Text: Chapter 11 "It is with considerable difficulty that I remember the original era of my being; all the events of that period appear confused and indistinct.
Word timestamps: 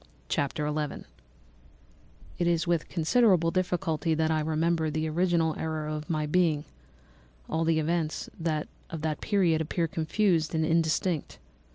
Chapter 0.29 0.65
11 0.65 1.05
"It 2.39 2.47
is 2.47 2.65
with 2.65 2.89
considerable 2.89 3.51
difficulty 3.51 4.15
that 4.15 4.31
I 4.31 4.39
remember 4.39 4.89
the 4.89 5.07
original 5.07 5.53
era 5.59 5.93
of 5.93 6.09
my 6.09 6.25
being; 6.25 6.65
all 7.47 7.63
the 7.63 7.77
events 7.77 8.27
of 8.89 9.01
that 9.03 9.21
period 9.21 9.61
appear 9.61 9.87
confused 9.87 10.55
and 10.55 10.65
indistinct. 10.65 11.37